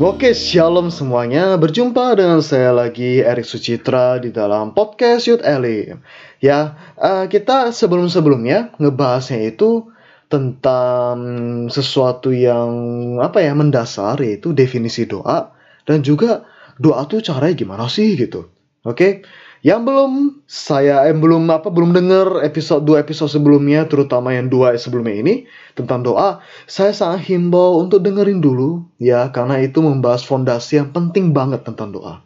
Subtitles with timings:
[0.00, 1.60] Oke, shalom semuanya.
[1.60, 5.92] Berjumpa dengan saya lagi Erik Sucitra di dalam podcast Youth Alley.
[6.40, 9.92] Ya, uh, kita sebelum-sebelumnya ngebahasnya itu
[10.32, 11.20] tentang
[11.68, 12.72] sesuatu yang
[13.20, 15.52] apa ya mendasar yaitu definisi doa
[15.84, 16.48] dan juga
[16.80, 18.48] doa tuh caranya gimana sih gitu.
[18.88, 19.20] Oke.
[19.60, 20.12] Yang belum
[20.48, 25.34] saya eh, belum apa belum dengar episode dua episode sebelumnya terutama yang dua sebelumnya ini
[25.76, 31.36] tentang doa, saya sangat himbau untuk dengerin dulu ya karena itu membahas fondasi yang penting
[31.36, 32.24] banget tentang doa.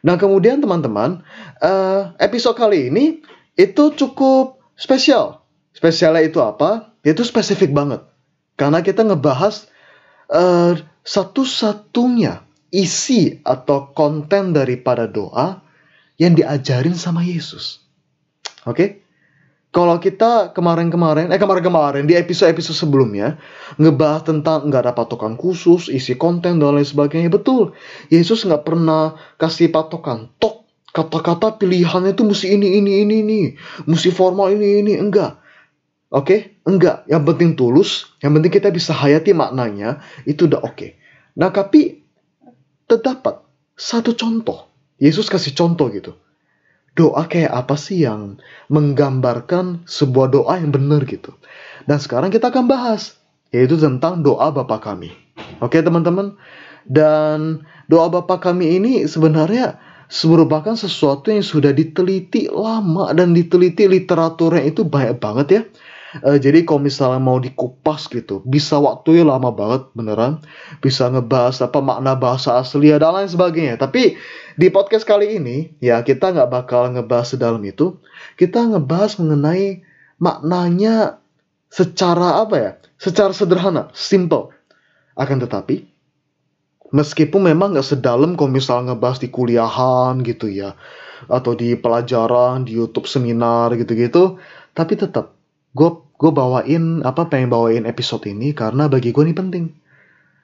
[0.00, 1.26] Nah, kemudian teman-teman,
[1.60, 3.20] uh, episode kali ini
[3.58, 5.42] itu cukup spesial.
[5.76, 6.94] Spesialnya itu apa?
[7.02, 8.00] Itu spesifik banget.
[8.56, 9.68] Karena kita ngebahas
[10.32, 15.65] uh, satu-satunya isi atau konten daripada doa
[16.16, 17.84] yang diajarin sama Yesus.
[18.64, 18.76] Oke?
[18.76, 18.90] Okay?
[19.76, 23.36] Kalau kita kemarin-kemarin, eh kemarin-kemarin di episode-episode sebelumnya
[23.76, 27.76] ngebahas tentang nggak ada patokan khusus, isi konten dan lain sebagainya, betul.
[28.08, 30.32] Yesus nggak pernah kasih patokan.
[30.40, 30.64] Tok
[30.96, 33.40] kata-kata pilihannya itu mesti ini, ini, ini, ini,
[33.84, 35.44] mesti formal ini, ini, enggak.
[36.08, 36.40] Oke, okay?
[36.64, 37.04] enggak.
[37.04, 40.72] Yang penting tulus, yang penting kita bisa hayati maknanya, itu udah oke.
[40.72, 40.90] Okay.
[41.36, 42.00] Nah, tapi
[42.88, 43.44] terdapat
[43.76, 46.16] satu contoh Yesus kasih contoh gitu.
[46.96, 48.40] Doa kayak apa sih yang
[48.72, 51.36] menggambarkan sebuah doa yang benar gitu.
[51.84, 53.20] Dan sekarang kita akan bahas,
[53.52, 55.12] yaitu tentang doa Bapa kami.
[55.60, 56.40] Oke teman-teman?
[56.88, 59.76] Dan doa Bapa kami ini sebenarnya
[60.08, 65.62] merupakan sesuatu yang sudah diteliti lama dan diteliti literaturnya itu banyak banget ya
[66.22, 70.40] Uh, jadi kalau misalnya mau dikupas gitu, bisa waktunya lama banget beneran.
[70.80, 73.76] Bisa ngebahas apa makna bahasa asli dan lain sebagainya.
[73.76, 74.16] Tapi
[74.56, 77.98] di podcast kali ini ya kita nggak bakal ngebahas sedalam itu.
[78.38, 79.82] Kita ngebahas mengenai
[80.22, 81.20] maknanya
[81.68, 82.72] secara apa ya?
[82.96, 84.54] Secara sederhana, simple.
[85.16, 85.96] Akan tetapi
[86.94, 90.78] meskipun memang nggak sedalam kalau misalnya ngebahas di kuliahan gitu ya
[91.26, 94.36] atau di pelajaran di YouTube seminar gitu-gitu
[94.76, 95.35] tapi tetap
[95.76, 99.64] gue gue bawain apa pengen bawain episode ini karena bagi gue ini penting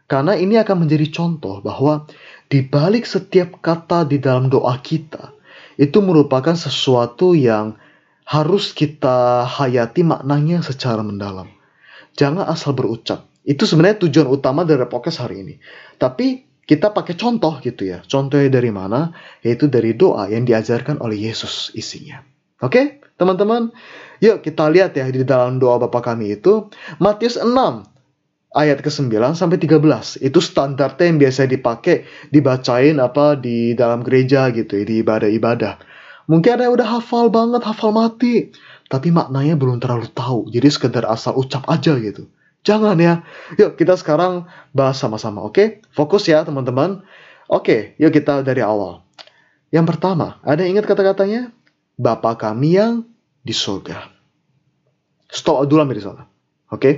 [0.04, 2.04] karena ini akan menjadi contoh bahwa
[2.52, 5.32] di balik setiap kata di dalam doa kita
[5.80, 7.80] itu merupakan sesuatu yang
[8.28, 11.50] harus kita hayati maknanya secara mendalam.
[12.14, 13.28] Jangan asal berucap.
[13.42, 15.54] Itu sebenarnya tujuan utama dari podcast hari ini.
[15.98, 18.04] Tapi kita pakai contoh gitu ya.
[18.06, 19.10] Contohnya dari mana?
[19.42, 22.22] Yaitu dari doa yang diajarkan oleh Yesus isinya.
[22.62, 23.74] Oke, teman-teman?
[24.22, 26.70] Yuk kita lihat ya di dalam doa Bapa kami itu
[27.02, 27.50] Matius 6
[28.54, 30.22] ayat ke-9 sampai 13.
[30.22, 35.74] Itu standarnya yang biasa dipakai dibacain apa di dalam gereja gitu ya, di ibadah-ibadah.
[36.30, 38.54] Mungkin ada yang udah hafal banget, hafal mati,
[38.86, 40.46] tapi maknanya belum terlalu tahu.
[40.54, 42.30] Jadi sekedar asal ucap aja gitu.
[42.62, 43.26] Jangan ya.
[43.58, 45.56] Yuk kita sekarang bahas sama-sama, oke?
[45.56, 45.66] Okay?
[45.90, 47.02] Fokus ya teman-teman.
[47.50, 49.02] Oke, okay, yuk kita dari awal.
[49.74, 51.50] Yang pertama, ada yang ingat kata-katanya?
[51.98, 53.04] Bapa kami yang
[53.42, 54.11] di surga.
[55.32, 56.28] Stop dulu di sana.
[56.68, 56.76] Oke?
[56.76, 56.94] Okay?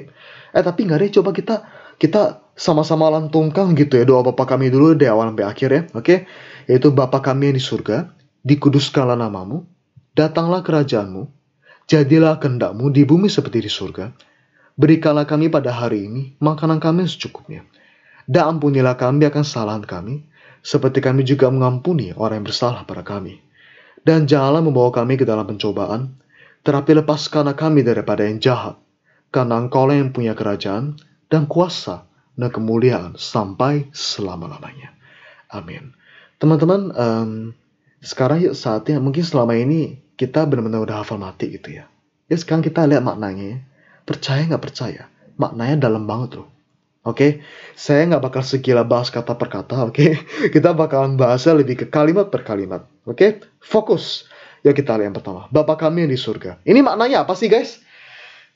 [0.51, 1.55] Eh tapi nggak deh coba kita
[2.03, 5.83] kita sama-sama lantungkan gitu ya doa Bapa kami dulu dari awal sampai akhir ya.
[5.95, 6.03] Oke?
[6.03, 6.19] Okay?
[6.67, 8.11] Yaitu Bapa kami yang di surga,
[8.43, 9.63] dikuduskanlah namamu,
[10.19, 11.31] datanglah kerajaanmu,
[11.87, 14.11] jadilah kehendakmu di bumi seperti di surga.
[14.75, 17.63] Berikanlah kami pada hari ini makanan kami secukupnya.
[18.27, 20.27] Dan ampunilah kami akan kesalahan kami,
[20.65, 23.39] seperti kami juga mengampuni orang yang bersalah pada kami.
[24.01, 26.24] Dan janganlah membawa kami ke dalam pencobaan,
[26.65, 28.81] tetapi lepaskanlah kami daripada yang jahat,
[29.29, 30.97] karena engkau yang punya kerajaan
[31.29, 34.97] dan kuasa dan kemuliaan sampai selama-lamanya.
[35.53, 35.95] Amin.
[36.41, 37.31] Teman-teman, um,
[38.03, 41.85] sekarang yuk saatnya mungkin selama ini kita benar-benar udah hafal mati gitu ya.
[42.27, 43.63] Ya sekarang kita lihat maknanya.
[44.05, 45.09] Percaya nggak percaya?
[45.41, 46.49] Maknanya dalam banget loh.
[47.05, 47.31] Oke, okay?
[47.77, 49.93] saya nggak bakal segila bahas kata per kata, oke?
[49.93, 50.17] Okay?
[50.57, 53.21] Kita bakalan bahasnya lebih ke kalimat per kalimat, oke?
[53.21, 53.31] Okay?
[53.61, 54.25] Fokus.
[54.65, 55.45] Ya kita lihat yang pertama.
[55.53, 56.57] Bapak kami yang di surga.
[56.65, 57.85] Ini maknanya apa sih guys?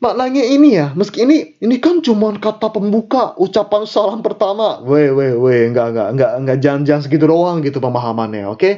[0.01, 4.81] Maknanya ini ya, meski ini ini kan cuma kata pembuka, ucapan salam pertama.
[4.81, 8.57] Weh, weh, weh, enggak, enggak, enggak, enggak jangan-jangan segitu doang gitu pemahamannya, oke?
[8.57, 8.75] Okay?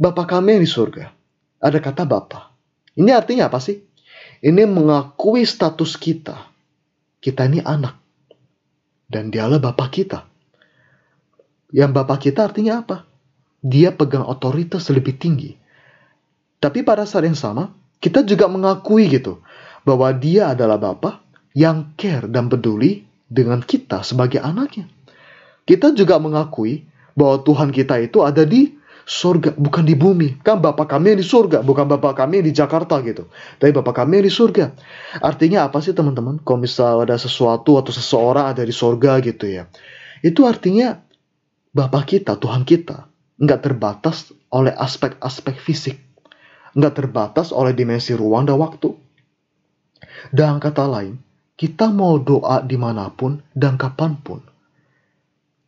[0.00, 1.12] Bapak kami yang di surga.
[1.60, 2.50] Ada kata Bapak.
[2.98, 3.78] Ini artinya apa sih?
[4.40, 6.50] Ini mengakui status kita.
[7.20, 8.00] Kita ini anak.
[9.06, 10.24] Dan dialah Bapak kita.
[11.70, 13.04] Yang Bapak kita artinya apa?
[13.60, 15.59] Dia pegang otoritas lebih tinggi
[16.60, 17.72] tapi pada saat yang sama,
[18.04, 19.40] kita juga mengakui gitu
[19.84, 21.24] bahwa dia adalah Bapa
[21.56, 24.84] yang care dan peduli dengan kita sebagai anaknya.
[25.64, 26.84] Kita juga mengakui
[27.16, 28.76] bahwa Tuhan kita itu ada di
[29.08, 30.44] surga, bukan di bumi.
[30.44, 33.26] Kan Bapak kami yang di surga, bukan Bapak kami yang di Jakarta gitu.
[33.56, 34.70] Tapi Bapak kami yang di surga.
[35.22, 36.42] Artinya apa sih teman-teman?
[36.44, 39.64] Kalau misal ada sesuatu atau seseorang ada di surga gitu ya.
[40.20, 41.00] Itu artinya
[41.70, 43.06] Bapak kita, Tuhan kita,
[43.38, 46.09] nggak terbatas oleh aspek-aspek fisik.
[46.76, 48.94] Nggak terbatas oleh dimensi ruang dan waktu.
[50.30, 51.18] Dan kata lain,
[51.58, 54.40] kita mau doa di mana pun dan kapan pun.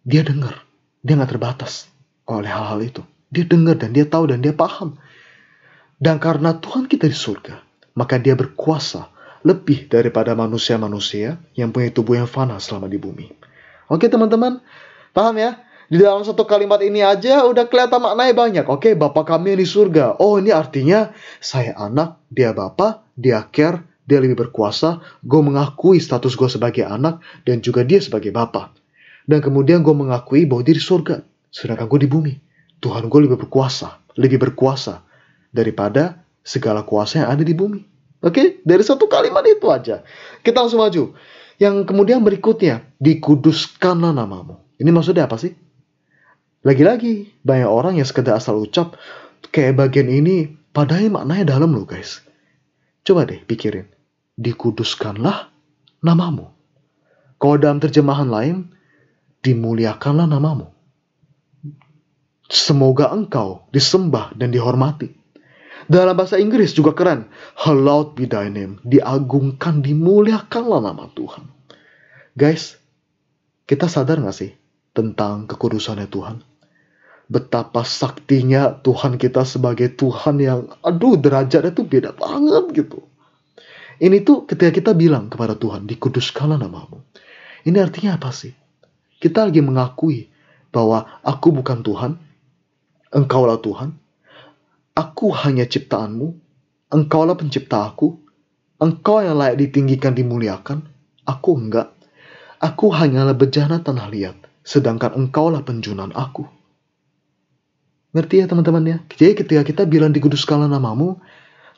[0.02, 0.62] Dia dengar.
[1.02, 1.90] Dia nggak terbatas
[2.31, 3.02] oleh hal-hal itu.
[3.32, 4.96] Dia dengar dan dia tahu dan dia paham.
[6.02, 7.62] Dan karena Tuhan kita di surga,
[7.94, 9.08] maka dia berkuasa
[9.43, 13.26] lebih daripada manusia-manusia yang punya tubuh yang fana selama di bumi.
[13.90, 14.62] Oke teman-teman,
[15.10, 15.58] paham ya?
[15.92, 18.64] Di dalam satu kalimat ini aja udah kelihatan maknanya banyak.
[18.64, 20.16] Oke, Bapak kami yang di surga.
[20.16, 25.04] Oh, ini artinya saya anak, dia Bapak, dia care, dia lebih berkuasa.
[25.20, 28.72] Gue mengakui status gue sebagai anak dan juga dia sebagai Bapak.
[29.28, 31.20] Dan kemudian gue mengakui bahwa dia di surga.
[31.52, 32.40] Sedangkan gue di bumi.
[32.80, 34.00] Tuhan gue lebih berkuasa.
[34.16, 35.04] Lebih berkuasa
[35.52, 37.84] daripada segala kuasa yang ada di bumi.
[38.24, 40.00] Oke, dari satu kalimat itu aja.
[40.40, 41.12] Kita langsung maju.
[41.60, 44.56] Yang kemudian berikutnya, dikuduskanlah namamu.
[44.80, 45.52] Ini maksudnya apa sih?
[46.62, 48.94] Lagi-lagi, banyak orang yang sekedar asal ucap,
[49.50, 52.23] kayak bagian ini, padahal maknanya dalam loh guys.
[53.03, 53.91] Coba deh pikirin.
[54.38, 55.50] Dikuduskanlah
[56.06, 56.55] namamu.
[57.43, 58.70] Kalau dalam terjemahan lain,
[59.43, 60.70] dimuliakanlah namamu.
[62.47, 65.11] Semoga engkau disembah dan dihormati.
[65.91, 67.26] Dalam bahasa Inggris juga keren.
[67.59, 68.79] Hallowed be thy name.
[68.87, 71.50] Diagungkan, dimuliakanlah nama Tuhan.
[72.38, 72.79] Guys,
[73.67, 74.55] kita sadar gak sih
[74.94, 76.51] tentang kekudusannya Tuhan?
[77.32, 83.00] Betapa saktinya Tuhan kita sebagai Tuhan yang, aduh derajatnya tuh beda banget gitu.
[83.96, 87.00] Ini tuh ketika kita bilang kepada Tuhan, dikuduskanlah namamu.
[87.64, 88.52] Ini artinya apa sih?
[89.17, 90.29] Kita lagi mengakui
[90.69, 92.12] bahwa aku bukan Tuhan,
[93.17, 94.02] engkaulah Tuhan,
[94.93, 96.37] Aku hanya ciptaanmu,
[96.93, 98.20] engkaulah pencipta aku,
[98.76, 100.85] engkau yang layak ditinggikan dimuliakan,
[101.25, 101.96] aku enggak.
[102.61, 106.44] Aku hanyalah bejana tanah liat, sedangkan engkaulah penjunan aku.
[108.12, 108.97] Ngerti ya teman-teman ya?
[109.17, 111.17] Jadi ketika kita bilang diguduskanlah namamu,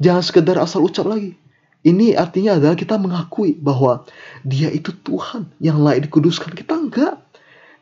[0.02, 1.38] jangan sekedar asal ucap lagi.
[1.84, 4.08] Ini artinya adalah kita mengakui bahwa
[4.42, 6.56] dia itu Tuhan yang layak dikuduskan.
[6.56, 7.20] Kita enggak.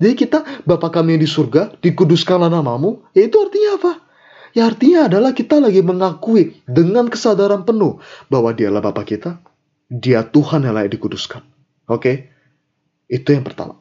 [0.02, 3.92] Jadi kita, Bapak kami yang di surga, dikuduskanlah namamu, ya itu artinya apa?
[4.52, 9.40] Ya artinya adalah kita lagi mengakui dengan kesadaran penuh bahwa dialah Bapa kita,
[9.86, 11.40] dia Tuhan yang layak dikuduskan.
[11.88, 12.28] Oke?
[13.08, 13.80] Itu yang pertama.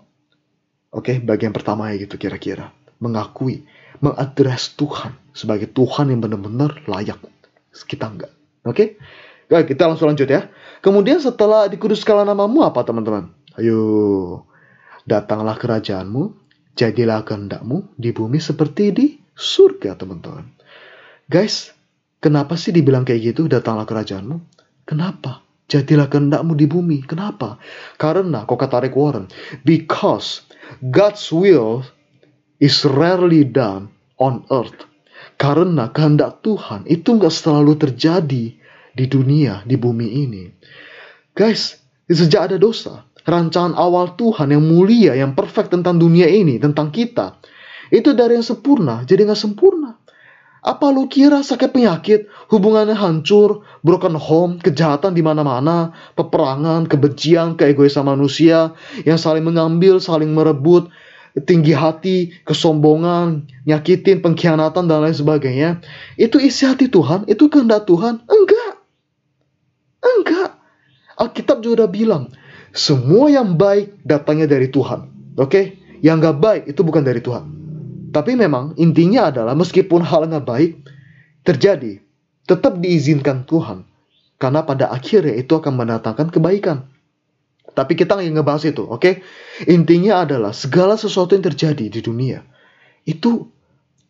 [0.93, 2.71] Oke, bagian pertama ya gitu kira-kira.
[3.01, 3.65] Mengakui,
[4.01, 7.21] mengadres Tuhan sebagai Tuhan yang benar-benar layak.
[7.71, 8.33] Kita enggak.
[8.67, 8.99] Oke?
[9.47, 10.51] Oke, kita langsung lanjut ya.
[10.81, 13.31] Kemudian setelah dikuduskan namamu apa teman-teman?
[13.59, 14.47] Ayo,
[15.05, 16.33] datanglah kerajaanmu,
[16.73, 19.05] jadilah kehendakmu di bumi seperti di
[19.35, 20.47] surga teman-teman.
[21.27, 21.71] Guys,
[22.23, 24.39] kenapa sih dibilang kayak gitu datanglah kerajaanmu?
[24.87, 25.43] Kenapa?
[25.71, 27.03] Jadilah kehendakmu di bumi.
[27.07, 27.55] Kenapa?
[27.95, 29.31] Karena, kok kata Rick Warren,
[29.63, 30.43] because
[30.79, 31.87] God's will
[32.61, 33.89] is rarely done
[34.21, 34.85] on earth.
[35.41, 38.45] Karena kehendak Tuhan itu nggak selalu terjadi
[38.93, 40.43] di dunia, di bumi ini.
[41.33, 46.93] Guys, sejak ada dosa, rancangan awal Tuhan yang mulia, yang perfect tentang dunia ini, tentang
[46.93, 47.41] kita,
[47.89, 49.97] itu dari yang sempurna jadi nggak sempurna.
[50.61, 58.05] Apa lu kira sakit penyakit, hubungannya hancur, broken home, kejahatan di mana-mana, peperangan, kebencian, keegoisan
[58.05, 60.93] manusia yang saling mengambil, saling merebut,
[61.47, 65.79] tinggi hati, kesombongan, nyakitin, pengkhianatan dan lain sebagainya.
[66.19, 68.19] Itu isi hati Tuhan, itu kehendak Tuhan?
[68.27, 68.73] Enggak.
[70.03, 70.59] Enggak.
[71.15, 72.23] Alkitab juga udah bilang,
[72.75, 75.07] semua yang baik datangnya dari Tuhan.
[75.39, 75.47] Oke?
[75.47, 75.65] Okay?
[76.01, 77.61] Yang gak baik itu bukan dari Tuhan.
[78.11, 80.71] Tapi memang intinya adalah meskipun hal nggak baik
[81.47, 82.03] terjadi,
[82.43, 83.87] tetap diizinkan Tuhan.
[84.35, 86.90] Karena pada akhirnya itu akan mendatangkan kebaikan.
[87.71, 88.99] Tapi kita nggak ngebahas itu, oke?
[88.99, 89.13] Okay?
[89.71, 92.43] Intinya adalah segala sesuatu yang terjadi di dunia
[93.05, 93.49] itu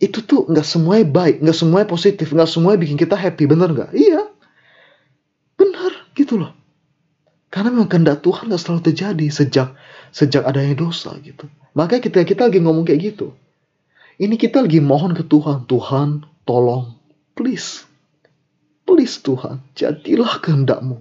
[0.01, 3.93] itu tuh nggak semuanya baik, nggak semuanya positif, nggak semuanya bikin kita happy, bener nggak?
[3.93, 4.33] Iya,
[5.53, 6.57] benar gitu loh.
[7.53, 9.69] Karena memang kehendak Tuhan nggak selalu terjadi sejak
[10.09, 11.45] sejak adanya dosa gitu.
[11.77, 13.37] Makanya kita kita lagi ngomong kayak gitu.
[14.17, 15.69] Ini kita lagi mohon ke Tuhan.
[15.69, 16.97] Tuhan, tolong.
[17.37, 17.85] Please.
[18.89, 20.97] Please Tuhan, jadilah kehendakmu.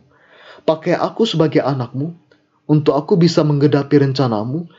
[0.68, 2.12] Pakai aku sebagai anakmu.
[2.70, 4.70] Untuk aku bisa menggedapi rencanamu.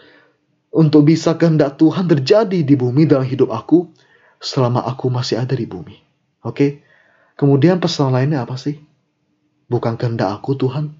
[0.71, 3.91] Untuk bisa kehendak Tuhan terjadi di bumi dalam hidup aku.
[4.39, 5.99] Selama aku masih ada di bumi.
[6.47, 6.55] Oke?
[6.55, 6.71] Okay?
[7.35, 8.79] Kemudian pesan lainnya apa sih?
[9.67, 10.95] Bukan kehendak aku Tuhan.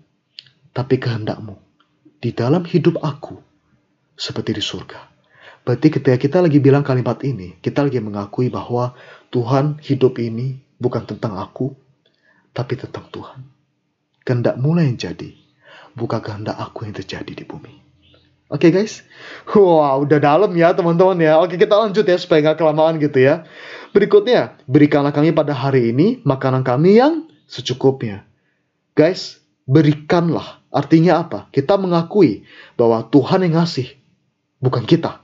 [0.75, 1.55] Tapi kehendakmu.
[2.19, 3.39] Di dalam hidup aku.
[4.19, 5.11] Seperti di surga.
[5.61, 8.97] Berarti ketika kita lagi bilang kalimat ini, kita lagi mengakui bahwa
[9.29, 11.77] Tuhan hidup ini bukan tentang aku,
[12.49, 13.45] tapi tentang Tuhan.
[14.25, 15.37] Kehendak mulai yang jadi,
[15.95, 17.81] bukan kehendak aku yang terjadi di bumi.
[18.51, 19.07] Oke okay, guys?
[19.55, 21.39] Wow, udah dalam ya teman-teman ya.
[21.39, 23.47] Oke kita lanjut ya supaya nggak kelamaan gitu ya.
[23.95, 28.27] Berikutnya, berikanlah kami pada hari ini makanan kami yang secukupnya.
[28.91, 30.59] Guys, berikanlah.
[30.71, 31.47] Artinya apa?
[31.51, 32.43] Kita mengakui
[32.75, 33.87] bahwa Tuhan yang ngasih,
[34.59, 35.23] bukan kita.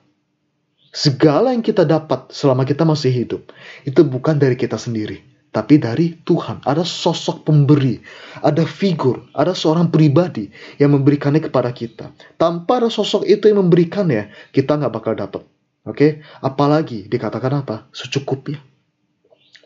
[0.91, 3.51] Segala yang kita dapat selama kita masih hidup,
[3.83, 6.61] itu bukan dari kita sendiri tapi dari Tuhan.
[6.61, 7.97] Ada sosok pemberi,
[8.45, 12.13] ada figur, ada seorang pribadi yang memberikannya kepada kita.
[12.37, 15.41] Tanpa ada sosok itu yang memberikannya, kita nggak bakal dapat.
[15.81, 16.11] Oke, okay?
[16.45, 17.89] apalagi dikatakan apa?
[17.89, 18.61] Secukupnya.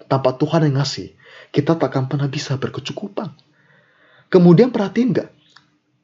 [0.07, 1.11] Tanpa Tuhan yang ngasih,
[1.51, 3.35] kita tak akan pernah bisa berkecukupan.
[4.31, 5.29] Kemudian perhatiin nggak?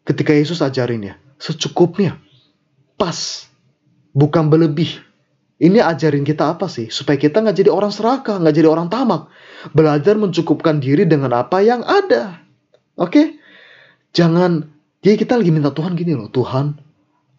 [0.04, 2.20] Ketika Yesus ajarin ya, secukupnya,
[3.00, 3.48] pas,
[4.12, 5.07] bukan berlebih.
[5.58, 6.94] Ini ajarin kita apa sih?
[6.94, 9.34] Supaya kita nggak jadi orang serakah, nggak jadi orang tamak.
[9.74, 12.46] Belajar mencukupkan diri dengan apa yang ada.
[12.94, 13.10] Oke?
[13.10, 13.28] Okay?
[14.14, 14.70] Jangan,
[15.02, 16.30] jadi kita lagi minta Tuhan gini loh.
[16.30, 16.78] Tuhan,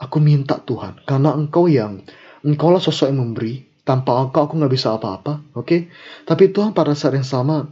[0.03, 1.07] aku minta Tuhan.
[1.07, 2.03] Karena engkau yang,
[2.43, 3.71] engkau lah sosok yang memberi.
[3.87, 5.55] Tanpa engkau aku nggak bisa apa-apa.
[5.55, 5.63] Oke?
[5.63, 5.81] Okay?
[6.27, 7.71] Tapi Tuhan pada saat yang sama,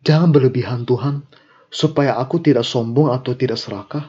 [0.00, 1.28] jangan berlebihan Tuhan.
[1.68, 4.08] Supaya aku tidak sombong atau tidak serakah.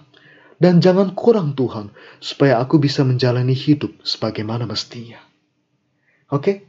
[0.64, 1.92] Dan jangan kurang Tuhan,
[2.24, 5.33] supaya aku bisa menjalani hidup sebagaimana mestinya.
[6.34, 6.66] Oke?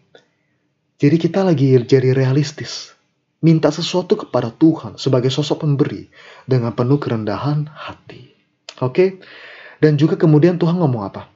[1.00, 2.92] Jadi kita lagi jadi realistis.
[3.40, 6.09] Minta sesuatu kepada Tuhan sebagai sosok pemberi
[6.44, 8.28] dengan penuh kerendahan hati.
[8.85, 9.21] Oke?
[9.80, 11.28] Dan juga kemudian Tuhan ngomong apa?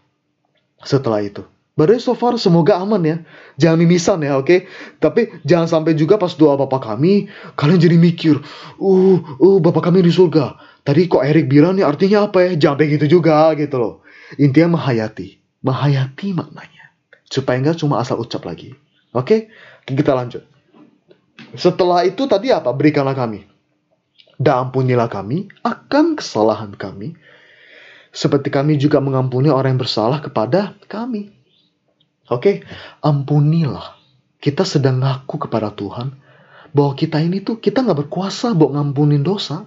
[0.85, 1.44] Setelah itu.
[1.76, 3.16] Berarti so far semoga aman ya.
[3.61, 4.44] Jangan mimisan ya, oke?
[4.44, 4.61] Okay?
[4.99, 8.40] Tapi jangan sampai juga pas doa Bapak kami, kalian jadi mikir,
[8.82, 10.58] uh, uh, Bapak kami di surga.
[10.82, 12.50] Tadi kok Erik bilang nih artinya apa ya?
[12.56, 13.94] Jangan begitu juga gitu loh.
[14.40, 15.38] Intinya menghayati.
[15.62, 16.77] Menghayati maknanya
[17.28, 18.73] supaya nggak cuma asal ucap lagi.
[19.12, 19.52] Oke,
[19.85, 20.44] kita lanjut.
[21.54, 22.73] Setelah itu tadi apa?
[22.75, 23.47] Berikanlah kami.
[24.38, 27.14] Dan ampunilah kami akan kesalahan kami.
[28.08, 31.30] Seperti kami juga mengampuni orang yang bersalah kepada kami.
[32.28, 32.64] Oke,
[33.00, 33.97] ampunilah.
[34.38, 36.14] Kita sedang ngaku kepada Tuhan
[36.70, 39.66] bahwa kita ini tuh kita nggak berkuasa buat ngampunin dosa.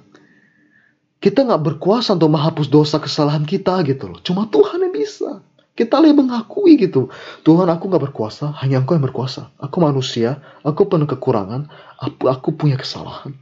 [1.21, 4.19] Kita nggak berkuasa untuk menghapus dosa kesalahan kita gitu loh.
[4.25, 5.45] Cuma Tuhan yang bisa.
[5.71, 7.07] Kita lebih mengakui gitu.
[7.47, 9.55] Tuhan aku gak berkuasa, hanya engkau yang berkuasa.
[9.57, 13.35] Aku manusia, aku penuh kekurangan, aku, aku punya kesalahan.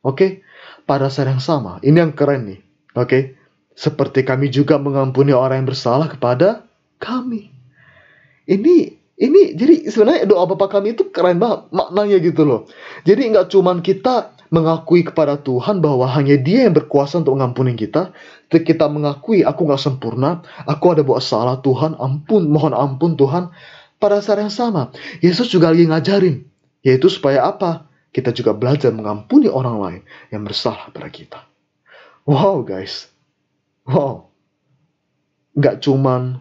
[0.00, 0.16] Oke?
[0.16, 0.30] Okay?
[0.88, 2.60] Pada saat yang sama, ini yang keren nih.
[2.96, 3.06] Oke?
[3.06, 3.22] Okay?
[3.76, 6.68] Seperti kami juga mengampuni orang yang bersalah kepada
[7.00, 7.48] kami.
[8.44, 12.60] Ini ini jadi sebenarnya doa Bapak kami itu keren banget maknanya gitu loh.
[13.04, 18.16] Jadi nggak cuman kita mengakui kepada Tuhan bahwa hanya Dia yang berkuasa untuk mengampuni kita,
[18.48, 23.52] kita mengakui aku nggak sempurna, aku ada buat salah Tuhan, ampun, mohon ampun Tuhan.
[24.00, 24.88] Pada saat yang sama,
[25.20, 26.40] Yesus juga lagi ngajarin,
[26.80, 27.84] yaitu supaya apa?
[28.10, 31.44] Kita juga belajar mengampuni orang lain yang bersalah pada kita.
[32.24, 33.12] Wow guys,
[33.84, 34.32] wow.
[35.60, 36.40] Gak cuman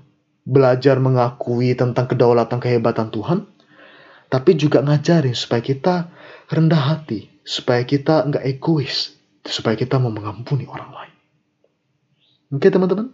[0.49, 3.45] belajar mengakui tentang kedaulatan kehebatan Tuhan,
[4.33, 5.95] tapi juga ngajarin supaya kita
[6.49, 9.13] rendah hati, supaya kita nggak egois,
[9.45, 11.15] supaya kita mau mengampuni orang lain.
[12.57, 13.13] Oke teman-teman?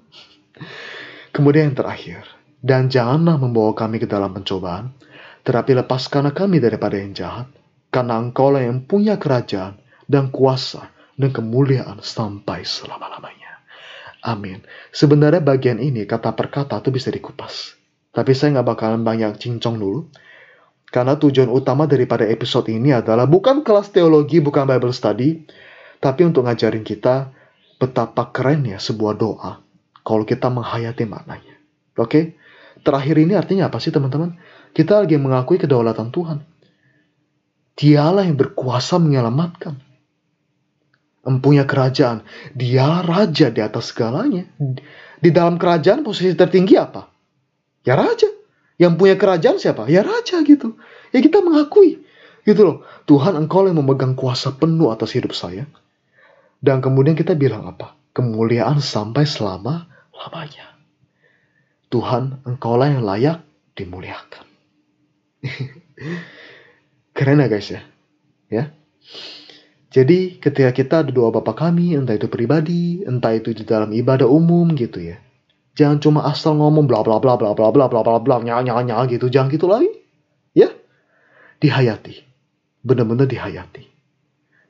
[1.36, 2.24] Kemudian yang terakhir,
[2.64, 4.96] dan janganlah membawa kami ke dalam pencobaan,
[5.44, 7.52] tetapi lepaskanlah kami daripada yang jahat,
[7.92, 9.76] karena engkau lah yang punya kerajaan
[10.08, 10.88] dan kuasa
[11.20, 13.45] dan kemuliaan sampai selama-lamanya.
[14.26, 14.66] Amin.
[14.90, 17.78] Sebenarnya bagian ini kata per kata itu bisa dikupas.
[18.10, 20.10] Tapi saya nggak bakalan banyak cincong dulu.
[20.90, 25.44] Karena tujuan utama daripada episode ini adalah bukan kelas teologi, bukan Bible study,
[26.00, 27.30] tapi untuk ngajarin kita
[27.76, 29.60] betapa kerennya sebuah doa
[30.06, 31.56] kalau kita menghayati maknanya.
[32.00, 32.40] Oke?
[32.86, 34.38] Terakhir ini artinya apa sih teman-teman?
[34.72, 36.46] Kita lagi mengakui kedaulatan Tuhan.
[37.76, 39.76] Dialah yang berkuasa menyelamatkan.
[41.26, 42.22] Empunya kerajaan.
[42.54, 44.46] Dia raja di atas segalanya.
[45.18, 47.10] Di dalam kerajaan posisi tertinggi apa?
[47.82, 48.30] Ya raja.
[48.78, 49.90] Yang punya kerajaan siapa?
[49.90, 50.78] Ya raja gitu.
[51.10, 52.06] Ya kita mengakui.
[52.46, 52.78] Gitu loh.
[53.10, 55.66] Tuhan engkau yang memegang kuasa penuh atas hidup saya.
[56.62, 57.98] Dan kemudian kita bilang apa?
[58.14, 60.78] Kemuliaan sampai selama-lamanya.
[61.90, 63.42] Tuhan engkau lah yang layak
[63.74, 64.46] dimuliakan.
[67.16, 67.82] Keren ya guys ya.
[68.52, 68.64] Ya.
[69.94, 74.28] Jadi ketika kita ada doa Bapa kami, entah itu pribadi, entah itu di dalam ibadah
[74.28, 75.22] umum gitu ya.
[75.76, 78.80] Jangan cuma asal ngomong bla bla bla bla bla bla bla bla bla nya nya
[78.82, 79.28] nya gitu.
[79.28, 79.92] Jangan gitu lagi.
[80.56, 80.72] Ya.
[81.60, 82.24] Dihayati.
[82.82, 83.84] Benar-benar dihayati.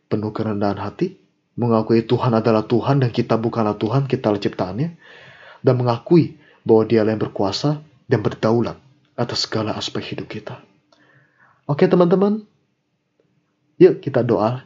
[0.09, 1.17] Penuh kerendahan hati,
[1.57, 4.89] mengakui Tuhan adalah Tuhan dan kita bukanlah Tuhan, kita adalah ciptaannya
[5.65, 8.77] dan mengakui bahwa Dia yang berkuasa dan berdaulat
[9.17, 10.61] atas segala aspek hidup kita.
[11.65, 12.45] Oke, teman-teman.
[13.81, 14.63] Yuk kita doa.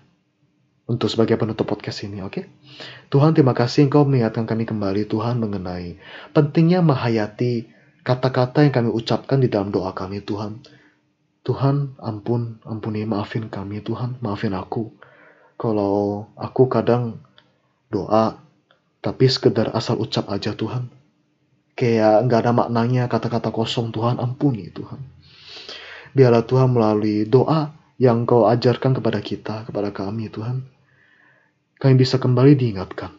[0.89, 2.33] Untuk sebagai penutup podcast ini, oke?
[2.33, 2.43] Okay?
[3.13, 6.01] Tuhan, terima kasih Engkau mengingatkan kami kembali, Tuhan, mengenai
[6.33, 7.69] pentingnya menghayati
[8.01, 10.65] kata-kata yang kami ucapkan di dalam doa kami, Tuhan.
[11.45, 14.89] Tuhan, ampun, ampuni, maafin kami, Tuhan, maafin aku.
[15.61, 17.21] Kalau aku kadang
[17.93, 18.41] doa,
[19.05, 20.89] tapi sekedar asal ucap aja, Tuhan.
[21.77, 24.99] Kayak nggak ada maknanya kata-kata kosong, Tuhan, ampuni, Tuhan.
[26.17, 30.78] Biarlah Tuhan melalui doa yang kau ajarkan kepada kita, kepada kami, Tuhan
[31.79, 33.15] kami bisa kembali diingatkan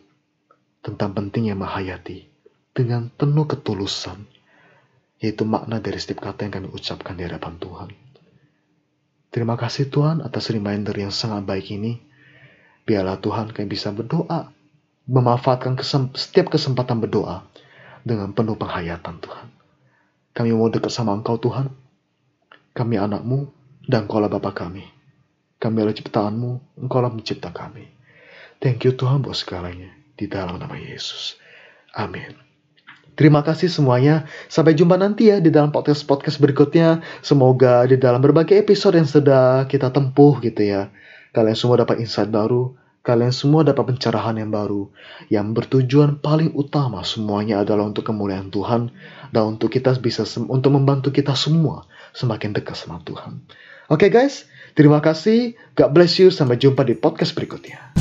[0.85, 2.29] tentang pentingnya menghayati
[2.76, 4.29] dengan penuh ketulusan,
[5.17, 7.88] yaitu makna dari setiap kata yang kami ucapkan di hadapan Tuhan.
[9.33, 12.05] Terima kasih Tuhan atas reminder yang sangat baik ini.
[12.85, 14.52] Biarlah Tuhan kami bisa berdoa,
[15.09, 17.49] memanfaatkan kesem setiap kesempatan berdoa
[18.05, 19.49] dengan penuh penghayatan Tuhan.
[20.37, 21.73] Kami mau dekat sama Engkau Tuhan.
[22.76, 23.49] Kami anakmu
[23.88, 24.85] dan Engkau lah Bapa kami.
[25.57, 28.00] Kami adalah ciptaanmu, Engkau lah mencipta kami.
[28.61, 29.88] Thank you Tuhan buat segalanya.
[30.21, 31.40] Di dalam nama Yesus.
[31.97, 32.37] Amin.
[33.17, 34.29] Terima kasih semuanya.
[34.52, 37.00] Sampai jumpa nanti ya di dalam podcast-podcast berikutnya.
[37.25, 40.93] Semoga di dalam berbagai episode yang sudah kita tempuh gitu ya.
[41.33, 42.76] Kalian semua dapat insight baru.
[43.00, 44.93] Kalian semua dapat pencerahan yang baru.
[45.33, 48.93] Yang bertujuan paling utama semuanya adalah untuk kemuliaan Tuhan.
[49.33, 53.40] Dan untuk kita bisa, untuk membantu kita semua semakin dekat sama Tuhan.
[53.88, 54.45] Oke okay, guys,
[54.76, 55.57] terima kasih.
[55.81, 56.29] God bless you.
[56.29, 57.97] Sampai jumpa di podcast berikutnya.